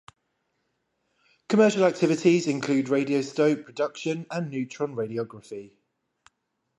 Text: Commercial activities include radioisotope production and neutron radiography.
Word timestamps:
Commercial 1.47 1.83
activities 1.85 2.47
include 2.47 2.87
radioisotope 2.87 3.63
production 3.65 4.25
and 4.31 4.49
neutron 4.49 4.95
radiography. 4.95 5.73